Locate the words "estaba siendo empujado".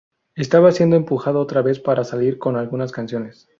0.33-1.39